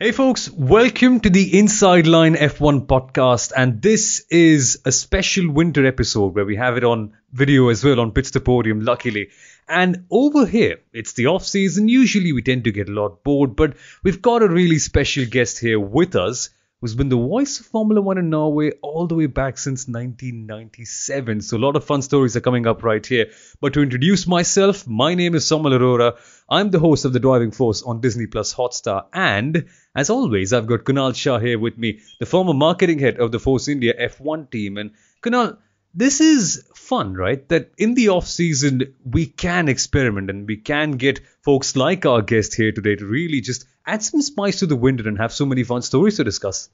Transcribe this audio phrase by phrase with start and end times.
[0.00, 5.86] Hey folks, welcome to the Inside Line F1 podcast and this is a special winter
[5.86, 9.28] episode where we have it on video as well on Pitch the Podium luckily.
[9.68, 11.86] And over here, it's the off season.
[11.86, 15.60] Usually we tend to get a lot bored, but we've got a really special guest
[15.60, 16.50] here with us
[16.84, 21.40] who's been the voice of Formula One in Norway all the way back since 1997.
[21.40, 23.30] So a lot of fun stories are coming up right here.
[23.58, 26.18] But to introduce myself, my name is Samuel Arora.
[26.46, 29.06] I'm the host of The Driving Force on Disney Plus Hotstar.
[29.14, 33.32] And as always, I've got Kunal Shah here with me, the former marketing head of
[33.32, 34.76] the Force India F1 team.
[34.76, 34.90] And
[35.22, 35.56] Kunal,
[35.94, 37.48] this is fun, right?
[37.48, 42.20] That in the off season we can experiment and we can get folks like our
[42.20, 45.46] guest here today to really just add some spice to the winter and have so
[45.46, 46.68] many fun stories to discuss.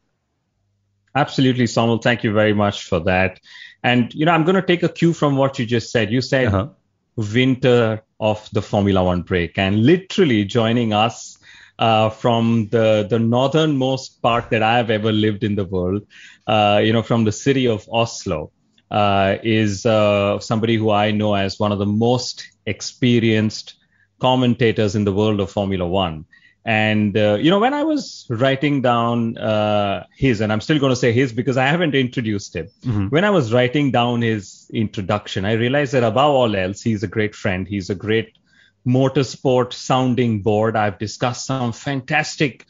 [1.15, 1.99] Absolutely, Samuel.
[1.99, 3.41] Thank you very much for that.
[3.83, 6.13] And you know, I'm going to take a cue from what you just said.
[6.13, 6.69] You said uh-huh.
[7.17, 11.39] winter of the Formula One break, and literally joining us
[11.81, 16.07] uh, from the the northernmost part that I have ever lived in the world,
[16.47, 18.53] uh, you know, from the city of Oslo
[18.91, 23.75] uh, is uh, somebody who I know as one of the most experienced
[24.21, 26.27] commentators in the world of Formula One.
[26.65, 30.91] And uh, you know, when I was writing down uh, his, and I'm still going
[30.91, 32.69] to say his because I haven't introduced him.
[32.83, 33.07] Mm-hmm.
[33.07, 37.09] When I was writing down his introduction, I realized that above all else, he's a
[37.09, 37.67] great friend.
[37.67, 38.37] He's a great
[38.87, 40.77] motorsport sounding board.
[40.77, 42.67] I've discussed some fantastic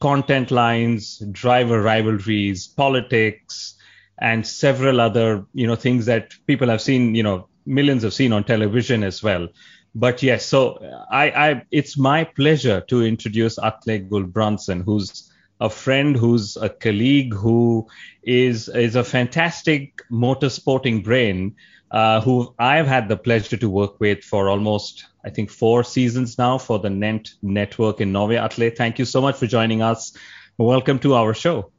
[0.00, 3.78] content lines, driver rivalries, politics,
[4.20, 8.32] and several other you know things that people have seen you know millions have seen
[8.32, 9.48] on television as well
[9.94, 10.78] but yes so
[11.10, 17.34] i i it's my pleasure to introduce atle gulbrandsen who's a friend who's a colleague
[17.34, 17.86] who
[18.22, 21.54] is is a fantastic motorsporting brain
[21.90, 26.36] uh, who I've had the pleasure to work with for almost, I think, four seasons
[26.36, 28.36] now for the NENT network in Norway.
[28.36, 30.16] Atle, thank you so much for joining us.
[30.58, 31.70] Welcome to our show.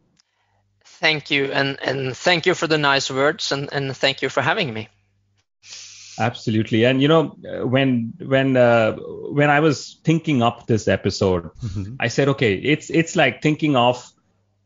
[0.83, 4.41] Thank you, and and thank you for the nice words, and and thank you for
[4.41, 4.89] having me.
[6.19, 11.95] Absolutely, and you know when when uh, when I was thinking up this episode, mm-hmm.
[11.99, 14.11] I said, okay, it's it's like thinking of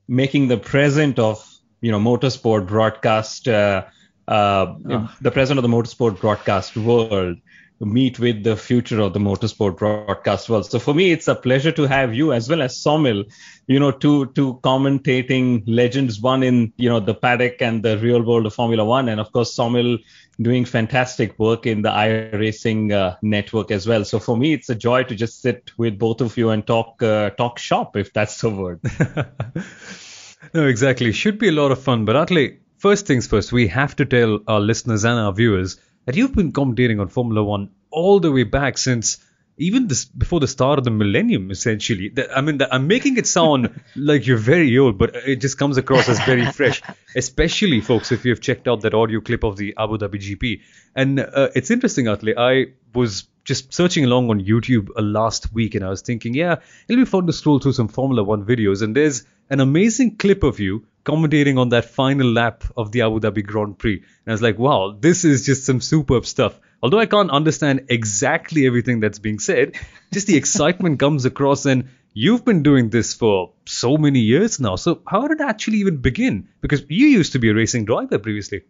[0.07, 1.47] making the present of
[1.81, 3.47] you know motorsport broadcast.
[3.47, 3.85] Uh,
[4.25, 5.15] uh, oh.
[5.19, 7.37] the present of the motorsport broadcast world
[7.85, 10.65] meet with the future of the motorsport broadcast world.
[10.69, 13.25] So for me, it's a pleasure to have you as well as Somil,
[13.67, 18.21] you know, to to commentating legends one in you know the paddock and the real
[18.21, 19.99] world of Formula One, and of course Somil
[20.41, 24.03] doing fantastic work in the iRacing uh, network as well.
[24.05, 27.01] So for me, it's a joy to just sit with both of you and talk
[27.03, 28.79] uh, talk shop, if that's the word.
[30.53, 31.11] no, exactly.
[31.11, 32.05] Should be a lot of fun.
[32.05, 36.15] But Atle, first things first, we have to tell our listeners and our viewers that
[36.15, 39.17] you've been commentating on Formula One all the way back since
[39.57, 43.81] even this before the start of the millennium essentially i mean i'm making it sound
[43.95, 46.81] like you're very old but it just comes across as very fresh
[47.15, 50.61] especially folks if you've checked out that audio clip of the abu dhabi gp
[50.95, 52.33] and uh, it's interesting Atle.
[52.37, 56.55] i was just searching along on youtube uh, last week and i was thinking yeah
[56.87, 60.43] it'll be fun to scroll through some formula one videos and there's an amazing clip
[60.43, 63.95] of you commentating on that final lap of the Abu Dhabi Grand Prix.
[63.95, 66.59] And I was like, wow, this is just some superb stuff.
[66.83, 69.75] Although I can't understand exactly everything that's being said,
[70.11, 71.65] just the excitement comes across.
[71.65, 74.75] And you've been doing this for so many years now.
[74.75, 76.49] So how did it actually even begin?
[76.59, 78.63] Because you used to be a racing driver previously.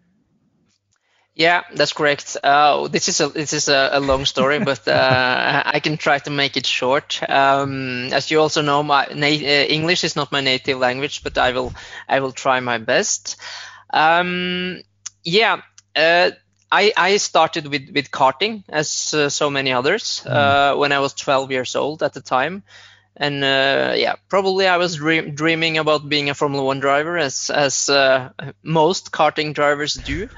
[1.33, 2.37] Yeah, that's correct.
[2.43, 6.19] Uh, this is a this is a, a long story, but uh, I can try
[6.19, 7.19] to make it short.
[7.27, 11.39] Um, as you also know, my na- uh, English is not my native language, but
[11.39, 11.73] I will
[12.07, 13.37] I will try my best.
[13.91, 14.83] Um,
[15.23, 15.61] yeah,
[15.95, 16.31] uh,
[16.73, 20.77] I I started with with karting as uh, so many others mm.
[20.77, 22.63] when I was 12 years old at the time.
[23.15, 27.89] And yeah, probably I was dream- dreaming about being a Formula One driver, as as
[28.63, 30.29] most karting drivers do.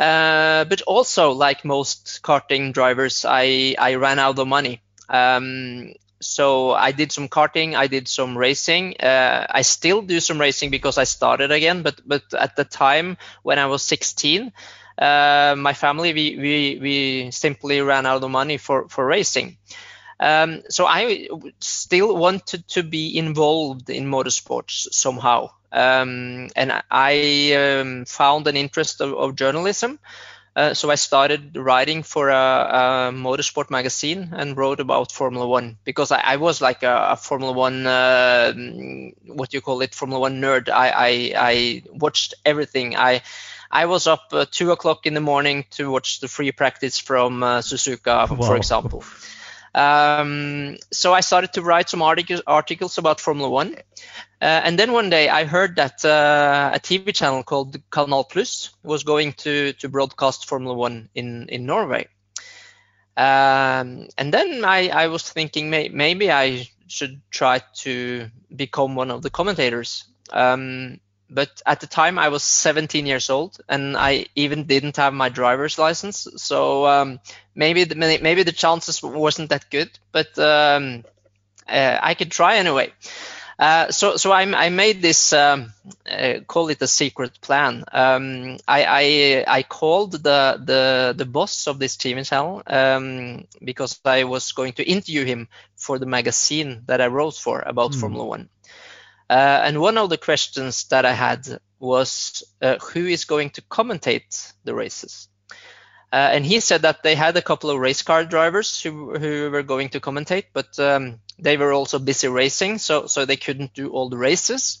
[0.00, 4.80] Uh, but also, like most karting drivers, I, I ran out of money.
[5.10, 5.92] Um,
[6.22, 8.96] so I did some karting, I did some racing.
[8.98, 11.82] Uh, I still do some racing because I started again.
[11.82, 14.52] But but at the time when I was 16,
[15.00, 19.56] uh, my family we, we we simply ran out of money for for racing.
[20.20, 21.28] Um, so I
[21.60, 25.50] still wanted to be involved in motorsports somehow.
[25.72, 29.98] Um, and I um, found an interest of, of journalism.
[30.54, 35.78] Uh, so I started writing for a, a, motorsport magazine and wrote about Formula One
[35.84, 38.52] because I, I was like a, a Formula One, uh,
[39.26, 40.68] what you call it, Formula One nerd.
[40.68, 42.96] I, I, I watched everything.
[42.96, 43.22] I
[43.70, 47.42] I was up uh, two o'clock in the morning to watch the free practice from
[47.42, 48.46] uh, Suzuka, wow.
[48.46, 49.04] for example.
[49.74, 53.76] Um, so I started to write some articles, articles about Formula One.
[54.42, 58.70] Uh, and then one day I heard that uh, a TV channel called Canal Plus
[58.82, 62.08] was going to, to broadcast Formula One in, in Norway.
[63.16, 69.10] Um, and then I, I was thinking may, maybe I should try to become one
[69.10, 70.04] of the commentators.
[70.30, 75.14] Um, but at the time I was 17 years old and I even didn't have
[75.14, 76.26] my driver's license.
[76.36, 77.20] So um,
[77.54, 81.04] maybe the, maybe the chances wasn't that good, but um,
[81.68, 82.92] uh, I could try anyway.
[83.60, 85.74] Uh, so so I, I made this um,
[86.10, 87.84] uh, call it a secret plan.
[87.92, 94.00] Um, I, I, I called the the the boss of this TV channel um, because
[94.02, 98.00] I was going to interview him for the magazine that I wrote for about mm.
[98.00, 98.48] Formula One.
[99.30, 103.62] Uh, and one of the questions that I had was uh, who is going to
[103.62, 105.28] commentate the races?
[106.12, 109.48] Uh, and he said that they had a couple of race car drivers who, who
[109.52, 113.72] were going to commentate, but um, they were also busy racing, so, so they couldn't
[113.72, 114.80] do all the races.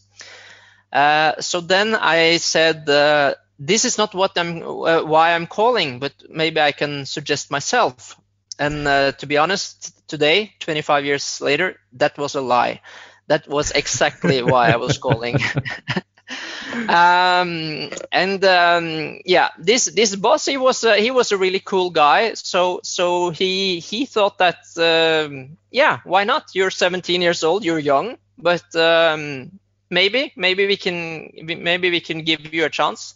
[0.92, 6.00] Uh, so then I said, uh, this is not what I'm, uh, why I'm calling,
[6.00, 8.20] but maybe I can suggest myself.
[8.58, 12.80] And to be honest, today, 25 years later, that was a lie.
[13.26, 15.38] That was exactly why I was calling.
[16.88, 21.90] um, and um, yeah, this this boss he was uh, he was a really cool
[21.90, 22.34] guy.
[22.34, 26.50] So so he he thought that um, yeah, why not?
[26.54, 29.58] You're 17 years old, you're young, but um,
[29.90, 33.14] maybe maybe we can maybe we can give you a chance.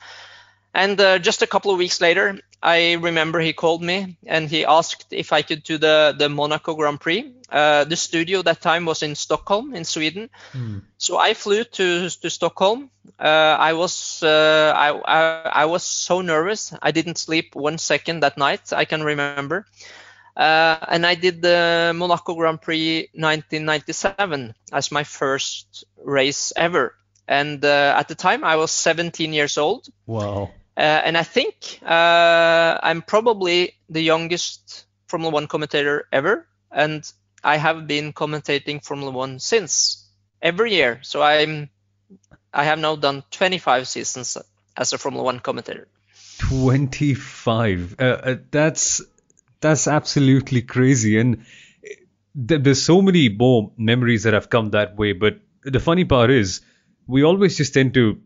[0.75, 4.65] And uh, just a couple of weeks later, I remember he called me and he
[4.65, 7.33] asked if I could do the, the Monaco Grand Prix.
[7.49, 10.31] Uh, the studio that time was in Stockholm, in Sweden.
[10.53, 10.83] Mm.
[10.99, 12.91] So I flew to, to Stockholm.
[13.21, 16.75] Uh, I was uh, I, I, I, was so nervous.
[16.83, 18.73] I didn't sleep one second that night.
[18.73, 19.67] I can remember.
[20.37, 26.97] Uh, and I did the Monaco Grand Prix 1997 as my first race ever.
[27.29, 29.87] And uh, at the time, I was 17 years old.
[30.07, 30.51] Wow.
[30.77, 37.11] Uh, and I think uh, I'm probably the youngest Formula One commentator ever, and
[37.45, 40.05] I have been commentating Formula One since
[40.43, 40.99] every year.
[41.03, 41.71] So I'm
[42.53, 44.39] I have now done 25 seasons
[44.77, 45.87] as a Formula One commentator.
[46.39, 47.97] 25.
[47.99, 49.01] Uh, uh, that's
[49.61, 51.45] that's absolutely crazy, and
[52.49, 55.13] th- there's so many more memories that have come that way.
[55.13, 56.61] But the funny part is,
[57.07, 58.21] we always just tend to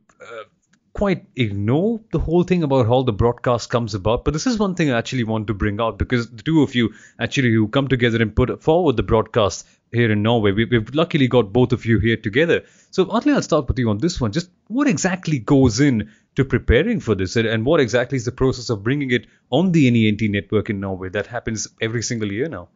[0.99, 4.25] quite ignore the whole thing about how the broadcast comes about.
[4.25, 6.75] But this is one thing I actually want to bring out because the two of
[6.75, 10.97] you actually who come together and put forward the broadcast here in Norway, we, have
[10.97, 12.65] luckily got both of you here together.
[12.91, 14.33] So Atle, I'll start with you on this one.
[14.33, 18.69] Just what exactly goes in to preparing for this, and what exactly is the process
[18.69, 22.69] of bringing it on the NENT network in Norway that happens every single year now?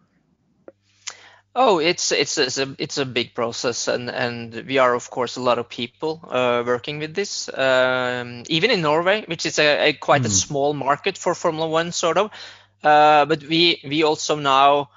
[1.54, 5.36] Oh, it's it's it's a it's a big process, and and we are of course
[5.36, 7.50] a lot of people uh, working with this.
[7.52, 10.26] Um, even in Norway, which is a, a quite mm.
[10.26, 10.34] a hmm.
[10.34, 12.30] small market for Formula One, sort of.
[12.82, 14.88] Uh, but we we also now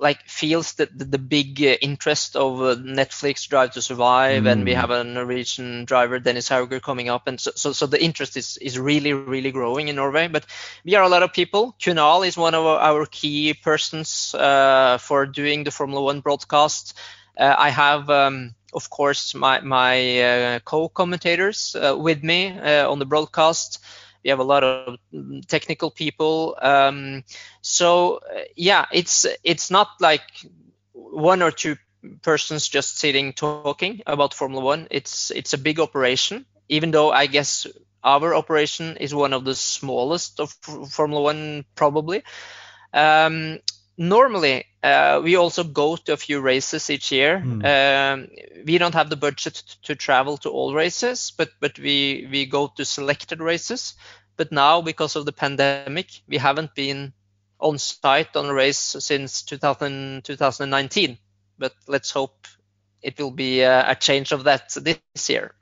[0.00, 4.52] like feels that the, the big uh, interest of uh, Netflix Drive to Survive, mm.
[4.52, 4.76] and we mm.
[4.76, 8.56] have a Norwegian driver Dennis Hauger coming up, and so, so, so the interest is
[8.58, 10.28] is really really growing in Norway.
[10.28, 10.46] But
[10.84, 11.74] we are a lot of people.
[11.80, 16.96] Kunal is one of our key persons uh, for doing the Formula One broadcast.
[17.38, 18.08] Uh, I have.
[18.10, 23.78] Um, of course, my my uh, co-commentators uh, with me on the broadcast.
[24.24, 24.98] We have a lot of
[25.46, 26.56] technical people.
[26.60, 27.24] Um,
[27.62, 30.22] so uh, yeah, it's it's not like
[30.92, 31.76] one or two
[32.22, 34.88] persons just sitting talking about Formula One.
[34.90, 36.46] It's it's a big operation.
[36.68, 37.66] Even though I guess
[38.04, 40.50] our operation is one of the smallest of
[40.90, 42.22] Formula One probably.
[42.92, 43.58] Um,
[43.98, 47.64] normally uh, we also go to a few races each year mm.
[47.64, 48.28] um,
[48.64, 52.68] we don't have the budget to travel to all races but but we we go
[52.68, 53.94] to selected races
[54.36, 57.12] but now because of the pandemic we haven't been
[57.58, 61.18] on site on a race since 2000, 2019
[61.58, 62.46] but let's hope
[63.02, 65.52] it will be a, a change of that this year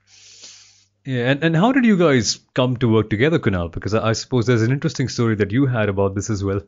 [1.05, 3.71] yeah, and, and how did you guys come to work together, Kunal?
[3.71, 6.59] Because I, I suppose there's an interesting story that you had about this as well.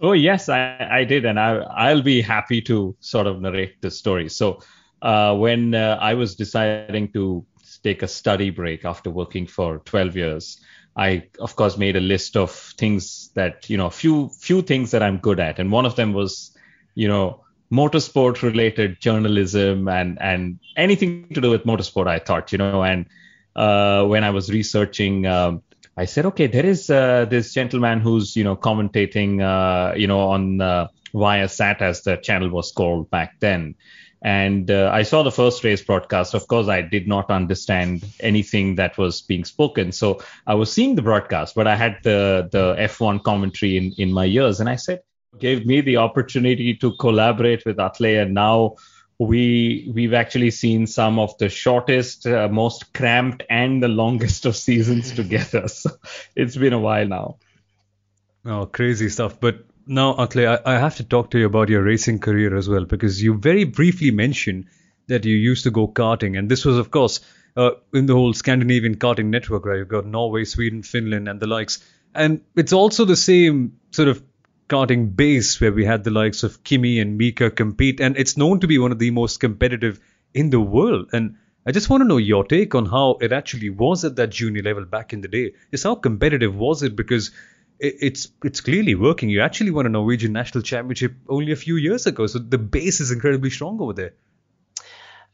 [0.00, 3.90] Oh yes, I, I did, and I I'll be happy to sort of narrate the
[3.90, 4.28] story.
[4.28, 4.60] So
[5.02, 7.44] uh, when uh, I was deciding to
[7.82, 10.60] take a study break after working for 12 years,
[10.96, 15.02] I of course made a list of things that you know few few things that
[15.02, 16.56] I'm good at, and one of them was
[16.94, 22.08] you know motorsport related journalism and and anything to do with motorsport.
[22.08, 23.06] I thought you know, and
[23.54, 25.62] uh, when I was researching um,
[25.96, 30.20] I said, okay, there is uh, this gentleman who's you know commentating, uh, you know,
[30.30, 33.76] on uh, Viasat, as the channel was called back then.
[34.24, 36.32] And uh, I saw the first race broadcast.
[36.32, 39.92] Of course, I did not understand anything that was being spoken.
[39.92, 44.10] So I was seeing the broadcast, but I had the, the F1 commentary in, in
[44.10, 44.60] my ears.
[44.60, 45.02] And I said,
[45.38, 48.06] gave me the opportunity to collaborate with Atle.
[48.22, 48.76] And now
[49.18, 54.56] we we've actually seen some of the shortest, uh, most cramped, and the longest of
[54.56, 55.66] seasons together.
[55.68, 55.90] So
[56.34, 57.36] it's been a while now.
[58.44, 59.38] Oh, crazy stuff!
[59.40, 62.68] But now, Atle, I, I have to talk to you about your racing career as
[62.68, 64.66] well because you very briefly mentioned
[65.06, 67.20] that you used to go karting, and this was, of course,
[67.56, 69.78] uh, in the whole Scandinavian karting network, right?
[69.78, 71.84] You've got Norway, Sweden, Finland, and the likes.
[72.14, 74.22] And it's also the same sort of
[74.68, 78.60] karting base where we had the likes of Kimi and Mika compete, and it's known
[78.60, 80.00] to be one of the most competitive
[80.32, 81.10] in the world.
[81.12, 84.30] And I just want to know your take on how it actually was at that
[84.30, 85.52] junior level back in the day.
[85.70, 86.96] Just how competitive was it?
[86.96, 87.30] Because
[87.78, 89.28] it's it's clearly working.
[89.28, 93.00] You actually won a Norwegian national championship only a few years ago, so the base
[93.00, 94.12] is incredibly strong over there.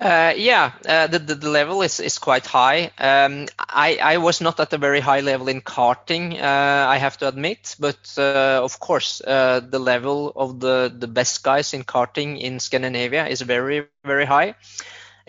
[0.00, 2.90] Uh, yeah, uh, the, the, the level is, is quite high.
[2.96, 7.18] Um, I I was not at a very high level in karting, uh, I have
[7.18, 11.84] to admit, but uh, of course uh, the level of the the best guys in
[11.84, 14.54] karting in Scandinavia is very very high.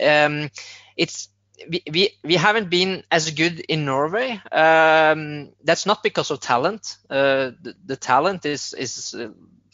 [0.00, 0.50] Um,
[0.96, 1.28] it's
[1.68, 4.40] we, we, we haven't been as good in Norway.
[4.50, 6.96] Um, that's not because of talent.
[7.10, 9.14] Uh, the, the, talent is is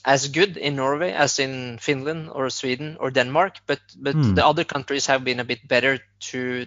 [0.08, 4.34] as good in Norway as in Finland or Sweden or Denmark, but but hmm.
[4.34, 5.98] the other countries have been a bit better
[6.32, 6.66] to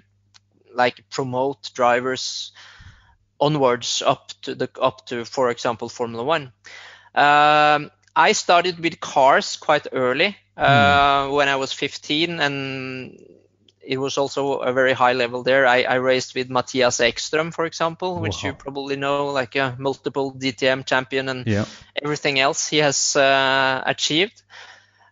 [0.76, 2.54] like promote drivers
[3.40, 6.54] onwards up to the up to for example Formula One.
[7.16, 10.64] Um, I started with cars quite early hmm.
[10.64, 13.18] uh, when I was 15 and
[13.84, 15.66] it was also a very high level there.
[15.66, 20.34] I, I raced with Mattias Ekström, for example, which you probably know, like a multiple
[20.34, 21.66] DTM champion and yeah.
[22.02, 24.42] everything else he has uh, achieved.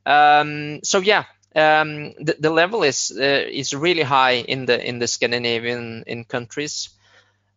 [0.06, 5.00] Um, so yeah, um, the, the level is uh, is really high in the in
[5.00, 6.90] the Scandinavian in countries.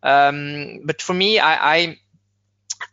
[0.03, 1.99] Um, but for me, I, I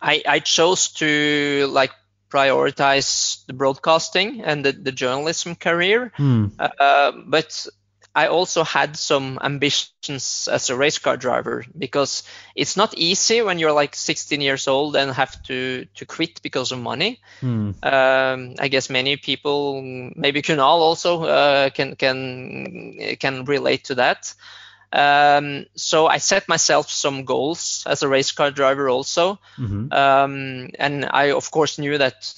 [0.02, 1.92] I, I chose to like
[2.30, 6.12] prioritize the broadcasting and the, the journalism career.
[6.16, 6.48] Hmm.
[6.60, 7.68] Uh, but
[8.20, 12.24] I also had some ambitions as a race car driver because
[12.54, 16.74] it's not easy when you're like 16 years old and have to to quit because
[16.74, 17.22] of money.
[17.40, 17.72] Hmm.
[17.82, 19.82] Um, I guess many people,
[20.16, 24.36] maybe Kunal also uh, can can can relate to that.
[24.92, 29.94] Um, so I set myself some goals as a race car driver also, mm-hmm.
[29.94, 32.34] um, and I of course knew that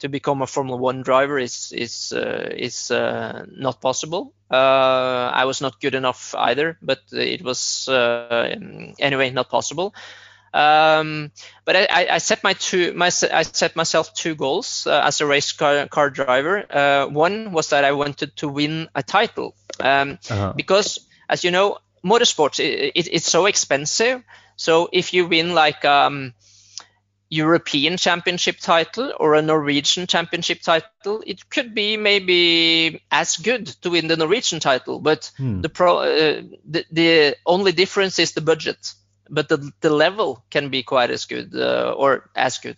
[0.00, 4.32] to become a Formula One driver is is uh, is uh, not possible.
[4.50, 8.54] Uh, I was not good enough either, but it was uh,
[8.98, 9.94] anyway not possible.
[10.54, 11.32] Um,
[11.66, 15.26] but I, I, set my two my I set myself two goals uh, as a
[15.26, 16.64] race car, car driver.
[16.70, 20.54] Uh, one was that I wanted to win a title um, uh-huh.
[20.56, 24.22] because, as you know, motorsports it, it, it's so expensive.
[24.56, 26.32] So if you win like um,
[27.28, 33.90] European championship title or a Norwegian championship title, it could be maybe as good to
[33.90, 35.00] win the Norwegian title.
[35.00, 35.60] But hmm.
[35.60, 38.92] the pro, uh, the, the only difference is the budget,
[39.28, 42.76] but the the level can be quite as good uh, or as good.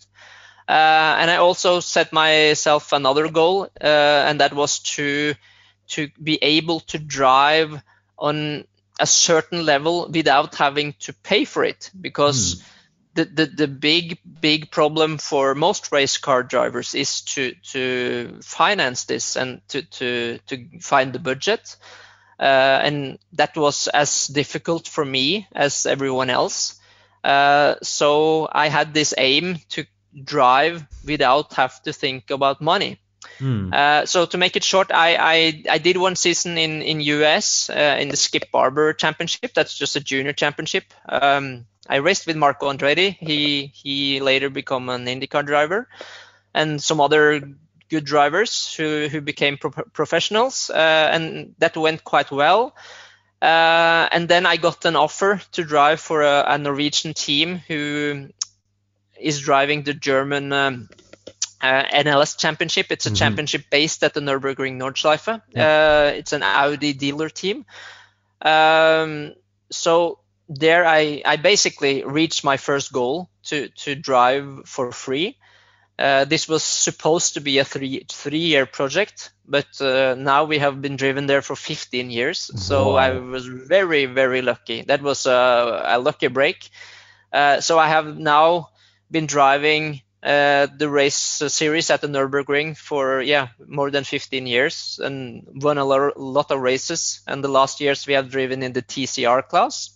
[0.67, 5.35] Uh, and I also set myself another goal, uh, and that was to
[5.89, 7.83] to be able to drive
[8.19, 8.65] on
[9.01, 12.55] a certain level without having to pay for it, because.
[12.55, 12.75] Hmm
[13.19, 19.05] the, the, the big big problem for most race car drivers is to to finance
[19.05, 21.77] this and to to to find the budget
[22.39, 26.79] uh, and that was as difficult for me as everyone else
[27.25, 29.85] uh, so i had this aim to
[30.25, 33.01] drive without have to think about money
[33.39, 33.73] Hmm.
[33.73, 37.71] Uh, so to make it short, I, I, I did one season in in US
[37.71, 39.55] uh, in the Skip Barber Championship.
[39.55, 40.85] That's just a junior championship.
[41.09, 43.17] Um, I raced with Marco Andretti.
[43.19, 45.89] He he later became an IndyCar driver,
[46.55, 47.41] and some other
[47.89, 52.75] good drivers who who became pro- professionals, uh, and that went quite well.
[53.41, 58.31] Uh, and then I got an offer to drive for a, a Norwegian team who
[59.19, 60.89] is driving the German um,
[61.61, 62.87] uh, NLS Championship.
[62.91, 63.17] It's a mm-hmm.
[63.17, 65.41] championship based at the Nürburgring Nordschleife.
[65.53, 66.11] Yeah.
[66.11, 67.65] Uh, it's an Audi dealer team.
[68.43, 69.35] Um,
[69.71, 70.19] so
[70.49, 75.37] there I, I basically reached my first goal to, to drive for free.
[75.99, 80.59] Uh, this was supposed to be a three three year project, but uh, now we
[80.59, 82.51] have been driven there for 15 years.
[82.55, 82.97] So wow.
[82.99, 84.83] I was very very lucky.
[84.83, 86.71] That was a, a lucky break.
[87.33, 88.69] Uh, so I have now
[89.11, 95.01] been driving uh, the race series at the Nürburgring for yeah more than 15 years
[95.03, 97.23] and won a lot of races.
[97.27, 99.91] And the last years we have driven in the TCR class.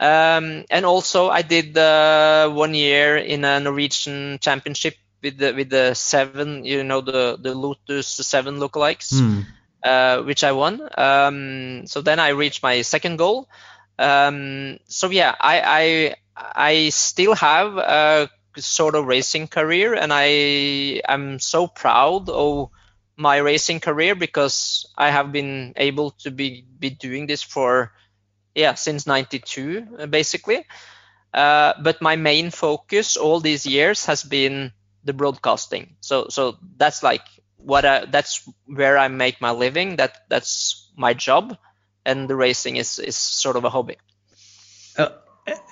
[0.00, 5.70] Um, and also I did uh, one year in a Norwegian championship with the with
[5.70, 9.46] the seven, you know, the the Lotus seven lookalikes, mm.
[9.82, 10.88] uh, which I won.
[10.98, 13.48] Um, so then I reached my second goal.
[13.98, 21.00] Um, so yeah, I I I still have a sort of racing career, and I
[21.08, 22.70] am so proud of
[23.16, 27.92] my racing career because I have been able to be be doing this for
[28.54, 30.64] yeah since 92 basically.
[31.32, 34.72] Uh, but my main focus all these years has been
[35.04, 35.96] the broadcasting.
[36.00, 37.22] So so that's like
[37.56, 39.96] what I, that's where I make my living.
[39.96, 41.56] That that's my job,
[42.04, 43.96] and the racing is is sort of a hobby.
[44.96, 45.08] Uh,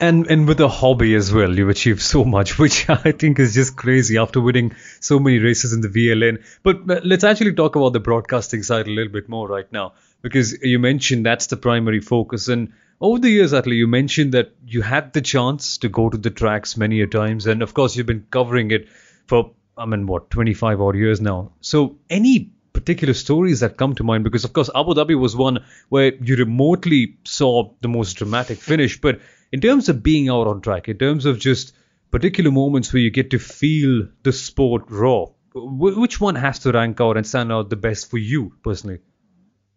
[0.00, 3.54] and and with a hobby as well, you've achieved so much, which I think is
[3.54, 6.42] just crazy after winning so many races in the VLN.
[6.62, 10.62] But let's actually talk about the broadcasting side a little bit more right now, because
[10.62, 12.48] you mentioned that's the primary focus.
[12.48, 16.16] And over the years, Atle, you mentioned that you had the chance to go to
[16.16, 18.88] the tracks many a times, and of course, you've been covering it
[19.26, 21.52] for I mean what 25 odd years now.
[21.60, 25.64] So any particular stories that come to mind because of course Abu Dhabi was one
[25.88, 29.20] where you remotely saw the most dramatic finish but
[29.52, 31.74] in terms of being out on track in terms of just
[32.10, 37.00] particular moments where you get to feel the sport raw which one has to rank
[37.00, 39.00] out and stand out the best for you personally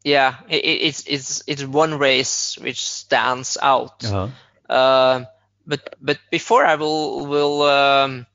[0.06, 4.30] yeah it, it's it's it's one race which stands out uh-huh.
[4.70, 5.26] uh,
[5.68, 8.26] but but before I will will um,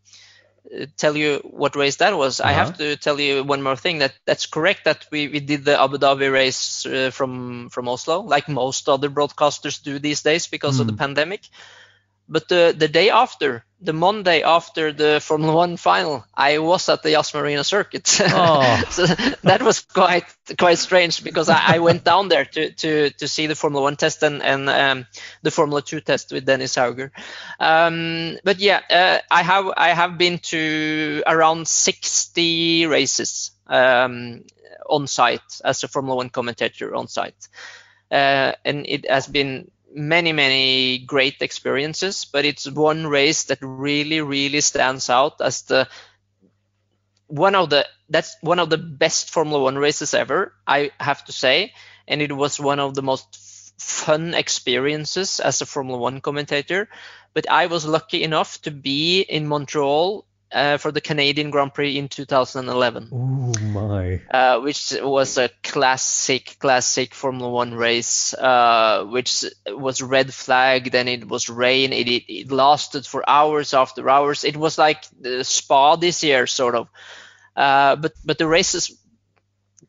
[0.97, 2.49] tell you what race that was, uh-huh.
[2.49, 2.79] I have uh-huh.
[2.79, 3.99] to tell you one more thing.
[3.99, 4.85] That that's correct.
[4.85, 9.11] That we, we did the Abu Dhabi race uh, from from Oslo, like most other
[9.11, 10.81] broadcasters do these days because mm.
[10.81, 10.99] of the hmm.
[10.99, 11.43] pandemic.
[12.33, 17.03] But the the day after, the Monday after the Formula One final, I was at
[17.03, 18.21] the Yas Marina circuit.
[18.33, 18.83] Oh.
[18.91, 19.07] so
[19.43, 23.49] that was quite quite strange because I, I, went down there to, to, to see
[23.49, 25.07] the Formula One test and, and um,
[25.43, 27.11] the Formula Two test with Dennis Hauger.
[27.59, 34.45] Um, but yeah, uh, I have I have been to around 60 races um,
[34.89, 37.49] on site as a Formula One commentator on site,
[38.13, 44.21] uh, and it has been many many great experiences but it's one race that really
[44.21, 45.89] really stands out as the
[47.31, 51.33] one of the that's one of the best formula 1 races ever i have to
[51.33, 51.73] say.
[52.09, 53.39] And it was one of the most
[53.79, 56.89] fun experiences as a formula 1 commentator.
[57.35, 61.97] But i was lucky enough to be in montreal uh, for the Canadian Grand Prix
[61.97, 63.09] in 2011.
[63.13, 64.21] Oh my!
[64.31, 70.91] Uh, which was a classic, classic Formula One race, uh, which was red flag.
[70.91, 71.93] Then it was rain.
[71.93, 74.45] It, it, it lasted for hours after hours.
[74.45, 76.89] It was like the Spa this year, sort of.
[77.57, 78.97] Uh, but but the races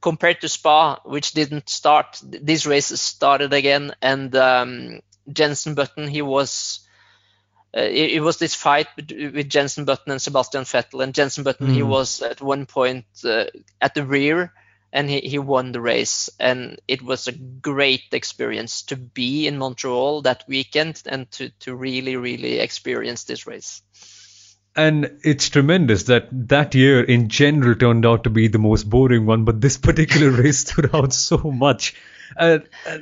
[0.02, 5.00] compared to Spa, which didn't start, these races started again, and um,
[5.32, 6.88] Jenson Button he was
[7.76, 11.68] uh, it, it, was this fight with Jenson Button and Sebastian Vettel, and Jenson Button
[11.68, 11.74] mm.
[11.74, 13.46] he was at one point uh,
[13.80, 14.54] at the rear,
[14.92, 19.58] and he, he won the race, and it was a great experience to be in
[19.58, 23.82] Montreal that weekend and to to really really experience this race.
[24.76, 29.26] And it's tremendous that that year in general turned out to be the most boring
[29.26, 31.96] one, but this particular race stood out so much.
[32.38, 32.60] Uh,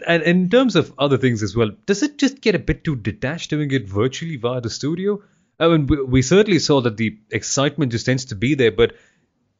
[0.07, 2.95] and in terms of other things as well, does it just get a bit too
[2.95, 5.21] detached doing it virtually via the studio?
[5.59, 8.95] I mean, we, we certainly saw that the excitement just tends to be there, but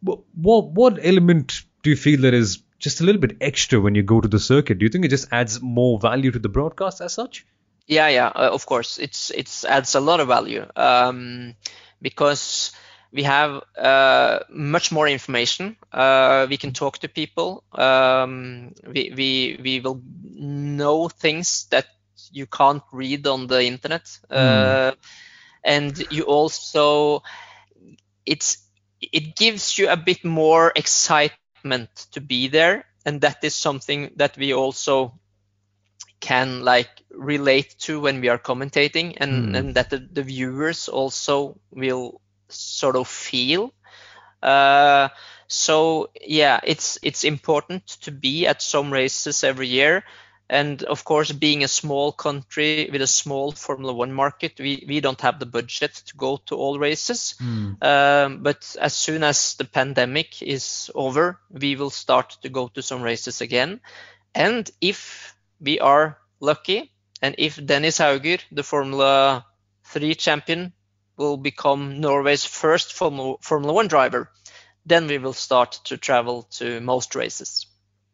[0.01, 4.03] what what element do you feel that is just a little bit extra when you
[4.03, 4.79] go to the circuit?
[4.79, 7.45] Do you think it just adds more value to the broadcast as such?
[7.87, 8.97] Yeah, yeah, uh, of course.
[8.97, 11.55] It's it's adds a lot of value um,
[12.01, 12.71] because
[13.11, 15.77] we have uh, much more information.
[15.91, 17.63] Uh, we can talk to people.
[17.73, 21.87] Um, we, we, we will know things that
[22.31, 24.03] you can't read on the internet.
[24.29, 24.35] Mm.
[24.37, 24.91] Uh,
[25.63, 27.23] and you also,
[28.25, 28.57] it's,
[29.01, 32.85] it gives you a bit more excitement to be there.
[33.05, 35.13] And that is something that we also
[36.19, 39.57] can like relate to when we are commentating and, mm.
[39.57, 43.73] and that the, the viewers also will sort of feel.
[44.41, 45.09] Uh,
[45.47, 50.03] so yeah, it's it's important to be at some races every year.
[50.49, 54.99] And of course, being a small country with a small Formula One market, we, we
[54.99, 57.35] don't have the budget to go to all races.
[57.39, 57.83] Mm.
[57.83, 62.81] Um, but as soon as the pandemic is over, we will start to go to
[62.81, 63.79] some races again.
[64.33, 69.45] And if we are lucky, and if Dennis Hauger, the Formula
[69.83, 70.73] 3 champion,
[71.19, 73.37] will become Norway's first Formula,
[73.73, 74.31] One driver,
[74.85, 77.67] then we will start to travel to most races.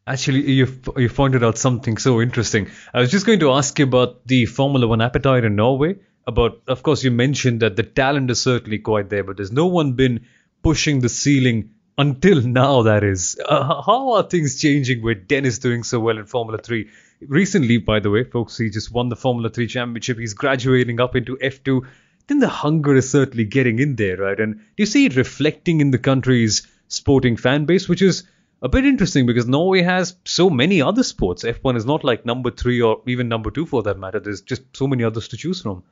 [0.08, 0.66] Actually, you
[0.96, 2.68] you pointed out something so interesting.
[2.92, 5.96] I was just going to ask you about the Formula One appetite in Norway.
[6.26, 9.66] About, of course, you mentioned that the talent is certainly quite there, but there's no
[9.66, 10.26] one been
[10.62, 12.82] pushing the ceiling until now.
[12.82, 16.88] That is, uh, how are things changing with Dennis doing so well in Formula Three?
[17.20, 20.18] Recently, by the way, folks, he just won the Formula Three championship.
[20.18, 21.82] He's graduating up into F2
[22.28, 24.38] then the hunger is certainly getting in there, right?
[24.38, 28.24] And you see it reflecting in the country's sporting fan base, which is
[28.62, 31.44] a bit interesting because Norway has so many other sports.
[31.44, 34.18] F1 is not like number three or even number two for that matter.
[34.18, 35.84] There's just so many others to choose from.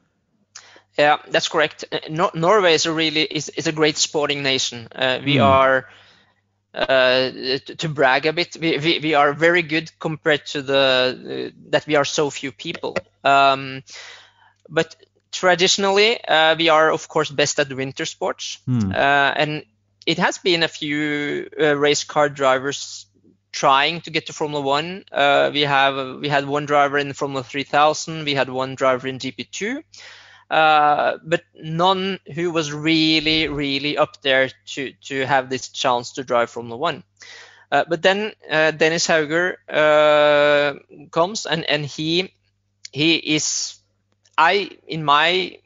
[0.98, 1.84] Yeah, that's correct.
[1.90, 4.88] Uh, no- Norway is a really is, is a great sporting nation.
[4.94, 5.44] Uh, we mm.
[5.44, 5.88] are
[6.72, 8.56] uh, to, to, brag a bit.
[8.60, 12.50] We, we, we, are very good compared to the uh, that we are so few
[12.50, 12.96] people.
[13.22, 13.82] Um,
[14.68, 14.96] but
[15.34, 18.92] traditionally, uh, we are of course best at winter sports, hmm.
[18.92, 19.64] uh, and
[20.06, 23.06] it has been a few uh, race car drivers
[23.50, 25.04] trying to get to Formula One.
[25.10, 29.18] Uh, we have we had one driver in Formula 3000, we had one driver in
[29.18, 29.82] GP2,
[30.50, 36.24] uh, but none who was really really up there to to have this chance to
[36.24, 37.02] drive Formula One.
[37.72, 39.56] Uh, but then Dennis Hauger
[41.10, 42.32] comes and and he
[42.92, 43.73] he is
[44.36, 45.58] I, in my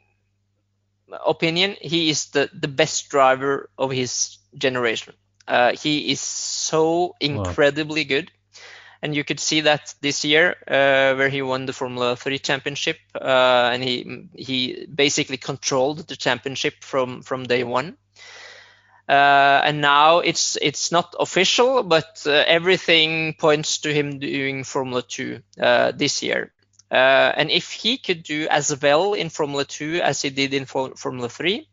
[1.25, 5.13] opinion, he is the, the best driver of his generation.
[5.47, 8.07] Uh, he is so incredibly wow.
[8.07, 8.31] good.
[9.01, 12.97] And you could see that this year, uh, where he won the Formula 3 championship,
[13.15, 17.95] uh, and he he basically controlled the championship from from day one.
[19.07, 25.01] Uh, and now it's it's not official, but uh, everything points to him doing Formula
[25.01, 26.51] 2 uh, this year.
[26.91, 30.65] Uh, and if he could do as well in Formula 2 as he did in
[30.65, 31.67] Formula 3,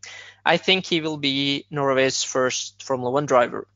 [0.45, 3.67] I think he will be Norway's first Formula 1 driver.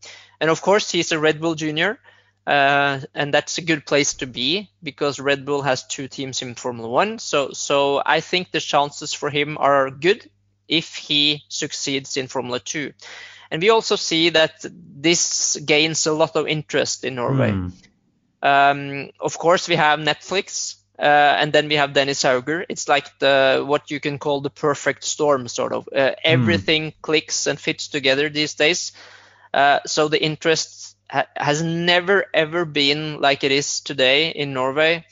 [0.41, 1.99] And of course, he's a Red Bull junior,
[2.47, 6.55] uh, and that's a good place to be because Red Bull has two teams in
[6.55, 7.19] Formula 1.
[7.19, 10.29] So, so I think the chances for him are good
[10.69, 12.93] if he succeeds in Formula 2.
[13.51, 17.51] And we also see that this gains a lot of interest in Norway.
[17.51, 17.73] Mm.
[18.43, 22.67] Um, of course, we have Netflix, uh, and then we have Dennis Hauger.
[22.69, 25.89] It's like the what you can call the perfect storm, sort of.
[25.89, 26.95] Uh, everything mm.
[27.01, 28.93] clicks and fits together these days.
[29.55, 35.07] Uh, so the interest ha- has never ever been like it is today in Norway.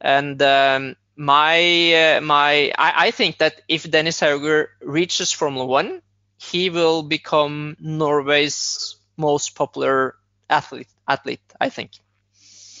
[0.00, 1.58] And um, my
[1.94, 6.00] uh, my I, I, think that if Dennis Hauger reaches Formula One,
[6.38, 10.14] he will become Norway's most popular
[10.48, 10.88] athlete.
[11.08, 11.90] Athlete, I think.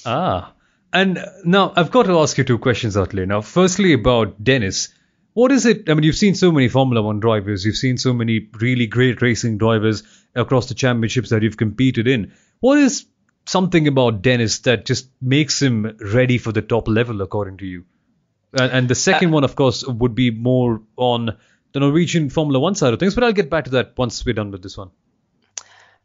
[0.06, 0.52] Ah,
[0.94, 3.26] and now I've got to ask you two questions, Atle.
[3.26, 4.88] Now, firstly, about Dennis.
[5.32, 5.90] What is it?
[5.90, 9.20] I mean, you've seen so many Formula One drivers, you've seen so many really great
[9.20, 10.04] racing drivers
[10.36, 12.32] across the championships that you've competed in.
[12.60, 13.06] What is
[13.46, 17.84] something about Dennis that just makes him ready for the top level, according to you?
[18.52, 21.36] And, and the second uh, one, of course, would be more on
[21.72, 24.34] the Norwegian Formula One side of things, but I'll get back to that once we're
[24.34, 24.92] done with this one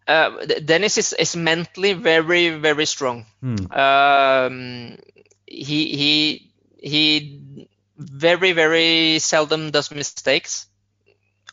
[0.10, 3.26] uh, Dennis is, is mentally very very strong.
[3.42, 3.72] Hmm.
[3.72, 4.98] Um,
[5.46, 10.66] he he he very very seldom does mistakes,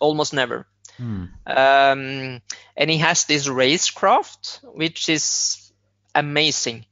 [0.01, 0.67] almost never.
[0.97, 1.25] Hmm.
[1.47, 2.41] Um,
[2.77, 5.71] and he has this racecraft which is
[6.15, 6.87] amazing.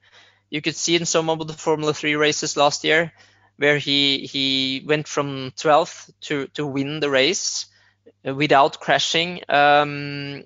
[0.51, 3.13] You could see in some of the Formula 3 races last year
[3.57, 7.67] where he he went from 12th to to win the race
[8.23, 9.41] without crashing.
[9.49, 10.45] Um,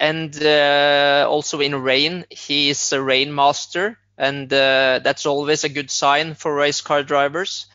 [0.00, 3.98] and uh, also in rain he is a rain master.
[4.16, 7.66] And uh, that's always a good sign for race car drivers.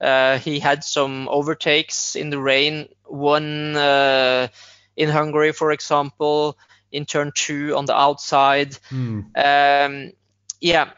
[0.00, 2.88] Uh, he had some overtakes in the rain.
[3.04, 4.48] One uh,
[4.96, 6.58] in hungary for example
[6.90, 8.76] in turn two on the outside.
[8.90, 9.36] Mm.
[9.36, 10.12] um,
[10.60, 10.90] yeah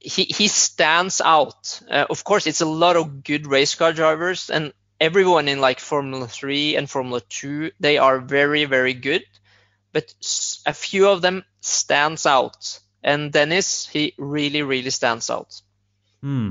[0.00, 1.80] he, he stands out.
[1.90, 5.80] Uh, of course it's a lot of good race car drivers and everyone in like
[5.80, 9.22] formula 3 and formula 2 they are very very good
[9.98, 10.14] but
[10.64, 12.78] a few of them stands out.
[13.02, 15.60] And Dennis, he really, really stands out.
[16.22, 16.50] Hmm.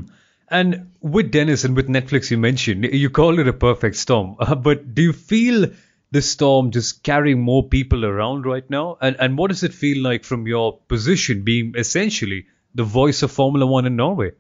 [0.50, 4.36] And with Dennis and with Netflix, you mentioned you call it a perfect storm.
[4.40, 5.68] Uh, but do you feel
[6.12, 8.98] the storm just carrying more people around right now?
[9.02, 13.32] And and what does it feel like from your position, being essentially the voice of
[13.32, 14.32] Formula One in Norway?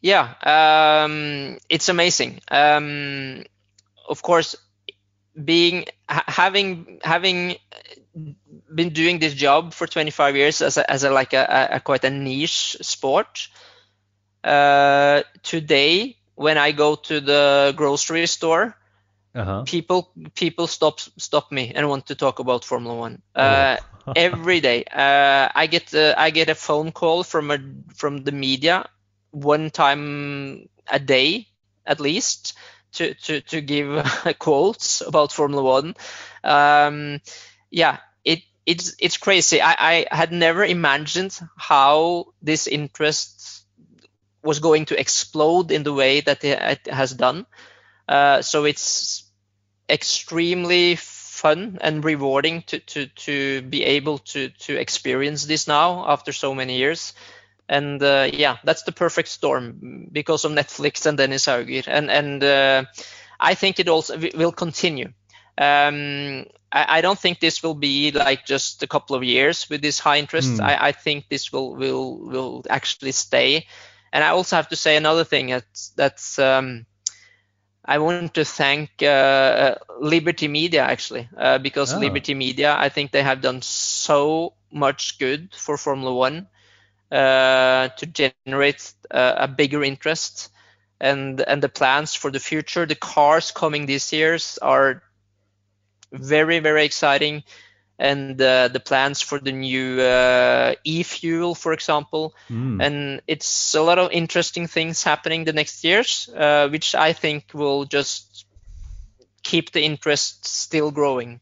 [0.00, 2.40] Yeah, um, it's amazing.
[2.50, 3.44] Um,
[4.08, 4.56] of course,
[5.32, 7.56] being having having
[8.74, 12.04] been doing this job for 25 years as a, as a like a, a quite
[12.04, 13.48] a niche sport
[14.44, 18.76] uh, today when i go to the grocery store
[19.34, 19.62] uh-huh.
[19.64, 23.22] people people stop stop me and want to talk about Formula One.
[23.34, 24.12] Uh, oh.
[24.16, 27.58] every day, uh, I get uh, I get a phone call from a
[27.94, 28.84] from the media
[29.30, 31.48] one time a day
[31.86, 32.54] at least
[32.92, 34.04] to to to give
[34.38, 35.94] quotes about Formula One.
[36.44, 37.20] Um,
[37.70, 39.60] yeah, it it's it's crazy.
[39.60, 43.64] I, I had never imagined how this interest
[44.42, 47.46] was going to explode in the way that it has done.
[48.08, 49.24] Uh, so it's
[49.88, 56.32] extremely fun and rewarding to, to, to be able to, to experience this now after
[56.32, 57.14] so many years.
[57.68, 61.84] And uh, yeah, that's the perfect storm because of Netflix and Dennis Hauger.
[61.86, 62.84] And, and uh,
[63.40, 65.12] I think it also will continue.
[65.58, 69.82] Um, I, I, don't think this will be like just a couple of years with
[69.82, 70.54] this high interest.
[70.54, 70.60] Mm.
[70.60, 73.66] I, I, think this will, will, will actually stay.
[74.12, 76.86] And I also have to say another thing that's, that's um,
[77.84, 81.98] I want to thank uh, uh, Liberty Media actually, uh, because oh.
[81.98, 86.48] Liberty Media, I think they have done so much good for Formula One
[87.12, 90.50] to generate uh, a bigger interest,
[91.00, 92.86] and and the plans for the future.
[92.86, 95.02] The cars coming this years are
[96.12, 97.42] very very exciting
[98.02, 102.34] and uh, the plans for the new uh, e-fuel, for example.
[102.50, 102.82] Mm.
[102.82, 107.54] And it's a lot of interesting things happening the next years, uh, which I think
[107.54, 108.44] will just
[109.44, 111.40] keep the interest still growing.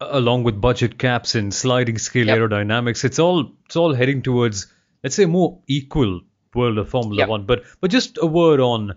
[0.00, 2.38] Along with budget caps and sliding scale yep.
[2.38, 4.66] aerodynamics, it's all it's all heading towards
[5.02, 6.20] let's say more equal
[6.54, 7.28] world of Formula yep.
[7.28, 7.46] One.
[7.46, 8.94] But but just a word on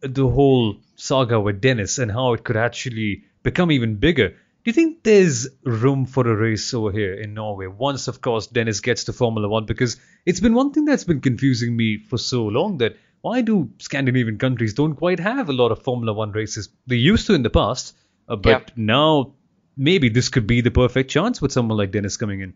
[0.00, 4.74] the whole saga with Dennis and how it could actually become even bigger do you
[4.74, 9.04] think there's room for a race over here in Norway once, of course, Dennis gets
[9.04, 9.64] to Formula One?
[9.64, 13.70] Because it's been one thing that's been confusing me for so long that why do
[13.78, 16.68] Scandinavian countries don't quite have a lot of Formula One races?
[16.86, 17.96] They used to in the past,
[18.28, 18.70] uh, but yep.
[18.76, 19.32] now
[19.78, 22.52] maybe this could be the perfect chance with someone like Dennis coming in.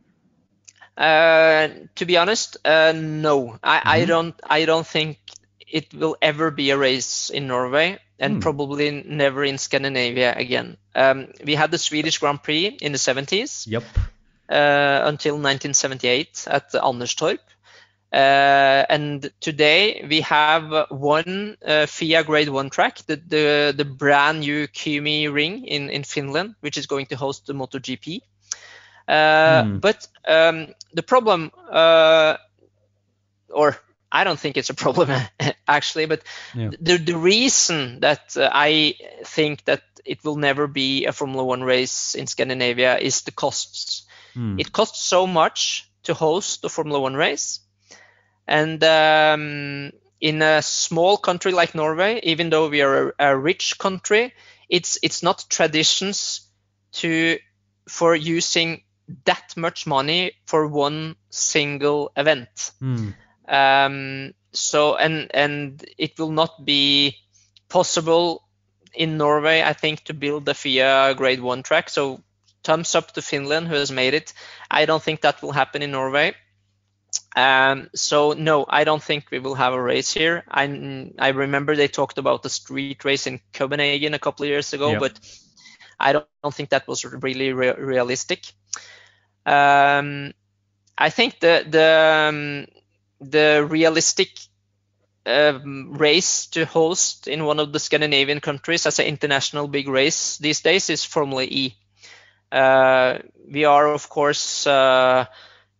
[0.96, 3.88] Uh, to be honest, uh, no, I, mm-hmm.
[3.88, 4.34] I don't.
[4.48, 5.18] I don't think
[5.66, 8.40] it will ever be a race in Norway and hmm.
[8.40, 10.76] probably never in Scandinavia again.
[10.94, 13.66] Um, we had the Swedish Grand Prix in the 70s.
[13.66, 13.82] Yep.
[14.48, 17.38] Uh, until 1978 at Anderstorp.
[18.12, 24.40] Uh, and today we have one uh, FIA Grade 1 track, the, the, the brand
[24.40, 28.20] new Kymi Ring in, in Finland, which is going to host the MotoGP.
[29.06, 29.78] Uh, hmm.
[29.78, 32.36] But um, the problem, uh,
[33.50, 33.76] or
[34.14, 35.10] I don't think it's a problem
[35.68, 36.22] actually, but
[36.54, 36.70] yeah.
[36.80, 41.64] the the reason that uh, I think that it will never be a Formula One
[41.64, 44.06] race in Scandinavia is the costs.
[44.36, 44.60] Mm.
[44.60, 47.58] It costs so much to host a Formula One race,
[48.46, 49.90] and um,
[50.20, 54.32] in a small country like Norway, even though we are a, a rich country,
[54.68, 56.48] it's it's not traditions
[56.92, 57.38] to
[57.88, 58.83] for using
[59.24, 62.72] that much money for one single event.
[62.80, 63.14] Mm.
[63.48, 67.16] Um, so and and it will not be
[67.68, 68.42] possible
[68.94, 71.90] in Norway, I think, to build a FIA Grade One track.
[71.90, 72.22] So
[72.62, 74.32] thumbs up to Finland who has made it.
[74.70, 76.34] I don't think that will happen in Norway.
[77.36, 80.44] Um, so no, I don't think we will have a race here.
[80.48, 84.72] I I remember they talked about the street race in Copenhagen a couple of years
[84.72, 85.18] ago, but
[85.98, 88.44] I don't, don't, think that was really re- realistic.
[89.46, 90.32] Um,
[90.96, 92.66] I think the the um,
[93.20, 94.30] the realistic
[95.26, 100.38] um, race to host in one of the Scandinavian countries as an international big race
[100.38, 101.76] these days is Formula E.
[102.52, 103.18] Uh,
[103.50, 105.26] we are, of course, uh,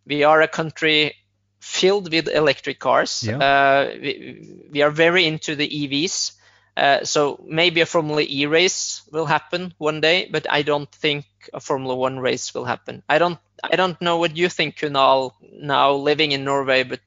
[0.05, 1.15] we are a country
[1.59, 3.23] filled with electric cars.
[3.23, 3.37] Yeah.
[3.37, 6.33] Uh, we, we, are very into the EVs.
[6.77, 11.25] Uh, so maybe a Formula E race will happen one day, but I don't think
[11.53, 13.01] a Formula One race will happen.
[13.07, 16.99] I don't I don't know what you think, Kunal, now living in Norway, but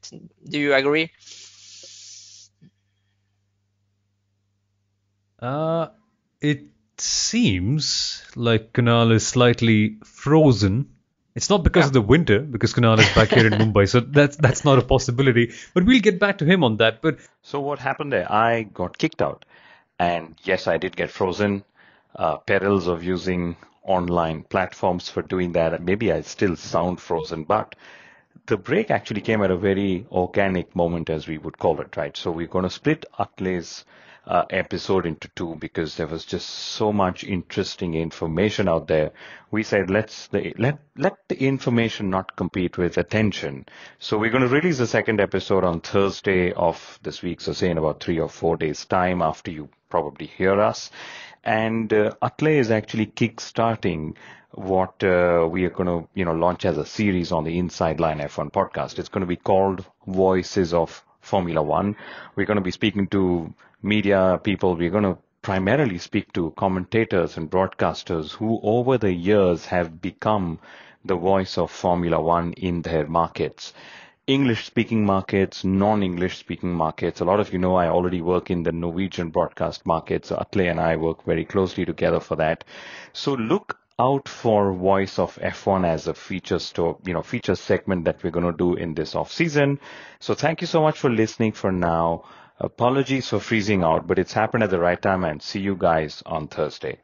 [0.47, 1.11] do you agree?
[5.39, 5.87] Uh,
[6.41, 6.63] it
[6.97, 10.95] seems like Kunal is slightly frozen.
[11.39, 11.87] It's not because yeah.
[11.87, 14.81] of the winter, because Kunal is back here in Mumbai, so that's that's not a
[14.81, 15.53] possibility.
[15.73, 17.01] But we'll get back to him on that.
[17.01, 18.29] But so what happened there?
[18.29, 19.45] I got kicked out,
[19.97, 21.63] and yes, I did get frozen.
[22.13, 25.81] Uh, perils of using online platforms for doing that.
[25.81, 27.73] Maybe I still sound frozen, but
[28.47, 32.17] the break actually came at a very organic moment, as we would call it, right?
[32.17, 33.85] So we're going to split Atle's
[34.29, 39.11] uh, episode into two because there was just so much interesting information out there.
[39.49, 43.65] We said let's the, let let the information not compete with attention.
[43.97, 47.41] So we're going to release the second episode on Thursday of this week.
[47.41, 50.91] So say in about three or four days time after you probably hear us.
[51.43, 54.15] And uh, Atle is actually kick-starting
[54.51, 57.99] what uh, we are going to, you know, launch as a series on the Inside
[57.99, 58.99] Line F1 podcast.
[58.99, 61.95] It's going to be called Voices of Formula One.
[62.35, 64.75] We're going to be speaking to media people.
[64.75, 70.59] We're going to primarily speak to commentators and broadcasters who over the years have become
[71.05, 73.73] the voice of Formula One in their markets.
[74.27, 77.19] English speaking markets, non English speaking markets.
[77.19, 80.25] A lot of you know I already work in the Norwegian broadcast market.
[80.25, 82.63] So Atle and I work very closely together for that.
[83.13, 88.05] So look out for Voice of F1 as a feature store, you know, feature segment
[88.05, 89.79] that we're going to do in this off season.
[90.19, 92.23] So thank you so much for listening for now.
[92.61, 96.21] Apologies for freezing out, but it's happened at the right time and see you guys
[96.25, 96.99] on Thursday.